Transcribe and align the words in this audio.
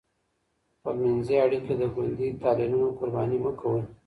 خپلمنځي 0.77 1.35
اړیکې 1.45 1.73
د 1.77 1.83
ګوندي 1.95 2.27
تحلیلونو 2.43 2.87
قرباني 2.99 3.37
مه 3.43 3.51
کوئ. 3.59 3.81